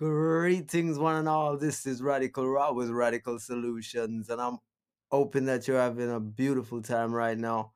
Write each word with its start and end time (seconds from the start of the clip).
Greetings, 0.00 0.98
one 0.98 1.16
and 1.16 1.28
all. 1.28 1.58
This 1.58 1.84
is 1.84 2.00
Radical 2.00 2.48
Rob 2.48 2.74
with 2.74 2.88
Radical 2.88 3.38
Solutions, 3.38 4.30
and 4.30 4.40
I'm 4.40 4.56
hoping 5.10 5.44
that 5.44 5.68
you're 5.68 5.78
having 5.78 6.10
a 6.10 6.18
beautiful 6.18 6.80
time 6.80 7.12
right 7.12 7.36
now. 7.36 7.72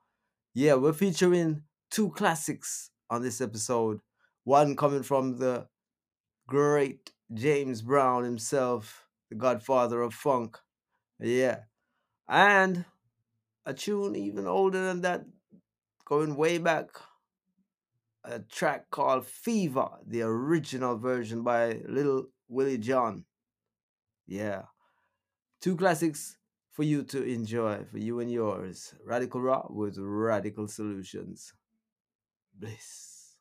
Yeah, 0.55 0.77
we're 0.77 0.95
featuring 0.95 1.65
two 1.91 2.09
classics 2.13 2.89
on 3.11 3.21
this 3.21 3.43
episode. 3.43 4.01
One 4.45 4.75
coming 4.75 5.03
from 5.03 5.37
the 5.37 5.67
great 6.47 7.13
James 7.35 7.83
Brown 7.83 8.25
himself, 8.25 9.07
the 9.29 9.37
godfather 9.37 10.01
of 10.01 10.15
funk. 10.15 10.57
Yeah. 11.21 11.59
And 12.27 12.87
a 13.67 13.75
tune 13.75 14.17
even 14.17 14.47
older 14.47 14.83
than 14.83 15.03
that, 15.03 15.27
going 16.07 16.37
way 16.37 16.57
back. 16.57 16.89
A 18.27 18.39
track 18.39 18.91
called 18.91 19.27
Fever, 19.27 19.89
the 20.07 20.23
original 20.23 20.97
version 20.97 21.43
by 21.43 21.81
Little 21.87 22.29
Willie 22.49 22.79
John. 22.79 23.27
Yeah. 24.27 24.63
Two 25.61 25.77
classics 25.77 26.39
for 26.73 26.85
you 26.85 27.03
to 27.05 27.23
enjoy, 27.23 27.85
for 27.91 27.99
you 27.99 28.21
and 28.21 28.31
yours. 28.33 28.95
Radical 29.05 29.43
Rob 29.43 29.67
with 29.71 29.99
Radical 29.99 30.69
Solutions. 30.69 31.53
Bliss. 32.59 33.37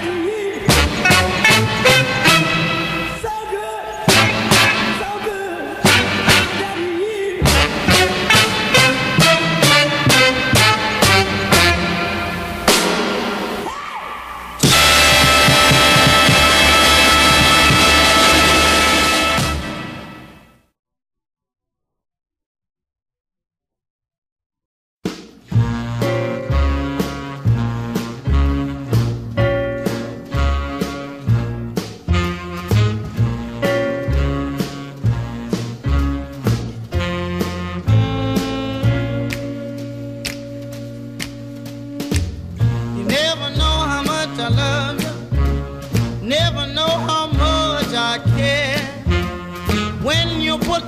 You 0.00 0.28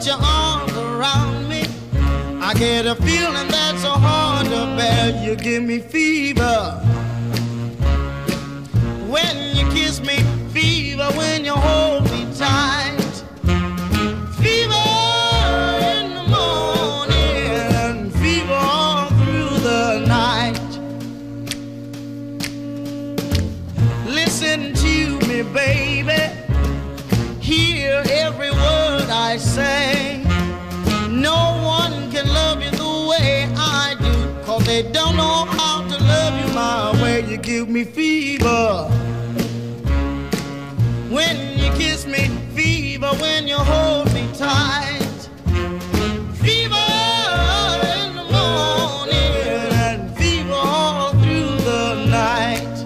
put 0.01 0.07
your 0.07 0.17
arms 0.19 0.73
around 0.73 1.47
me, 1.47 1.63
I 2.41 2.55
get 2.55 2.87
a 2.87 2.95
feeling 2.95 3.49
that's 3.49 3.83
so 3.83 3.91
hard 3.91 4.47
to 4.47 4.75
bear. 4.75 5.23
You 5.23 5.37
give 5.37 5.63
me 5.63 5.79
fever. 5.79 6.90
They 34.71 34.83
don't 34.83 35.17
know 35.17 35.47
how 35.59 35.83
to 35.89 35.97
love 36.13 36.35
you 36.41 36.55
my 36.55 37.03
way. 37.03 37.29
You 37.29 37.39
give 37.39 37.69
me 37.69 37.83
fever. 37.83 38.85
When 41.17 41.37
you 41.59 41.71
kiss 41.73 42.07
me, 42.07 42.29
fever. 42.55 43.11
When 43.25 43.49
you 43.49 43.57
hold 43.57 44.07
me 44.15 44.25
tight. 44.33 45.19
Fever 46.45 46.89
in 47.97 48.09
the 48.19 48.27
morning 48.37 49.35
and 49.87 50.17
fever 50.17 50.53
all 50.55 51.11
through 51.23 51.57
the 51.71 51.85
night. 52.21 52.77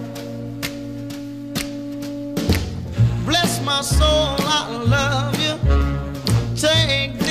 Bless 3.27 3.61
my 3.63 3.81
soul, 3.81 4.35
I 4.57 4.61
love 4.97 5.35
you. 5.45 5.55
Take 6.55 7.24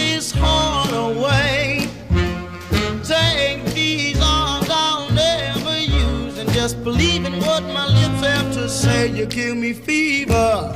believing 6.84 7.40
what 7.40 7.64
my 7.64 7.84
lips 7.86 8.24
have 8.24 8.52
to 8.54 8.68
say. 8.68 9.08
You 9.08 9.26
give 9.26 9.56
me 9.56 9.72
fever 9.72 10.72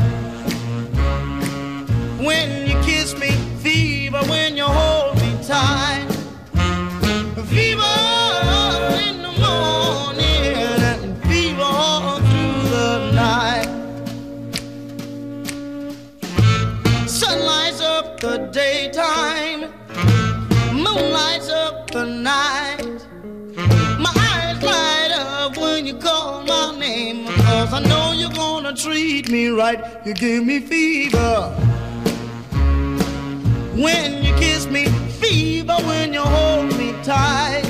when 2.19 2.67
you 2.69 2.75
kiss 2.83 3.17
me, 3.17 3.31
fever 3.63 4.19
when 4.25 4.57
you 4.57 4.65
hold 4.65 5.15
me 5.17 5.39
tight. 5.47 6.05
Fever 7.47 7.97
in 9.07 9.23
the 9.23 9.33
morning 9.39 10.57
and 10.91 11.23
fever 11.25 11.63
all 11.63 12.19
through 12.19 12.63
the 12.77 13.13
night. 13.15 13.69
Sun 17.09 17.39
lights 17.47 17.81
up 17.81 18.19
the 18.21 18.51
daytime, 18.53 19.73
treat 28.79 29.29
me 29.29 29.49
right, 29.49 29.81
you 30.07 30.15
give 30.15 30.45
me 30.45 30.61
fever. 30.61 31.51
When 33.75 34.23
you 34.23 34.33
kiss 34.37 34.67
me, 34.67 34.87
fever 35.21 35.77
when 35.85 36.13
you 36.13 36.23
hold 36.23 36.77
me 36.79 36.93
tight. 37.03 37.68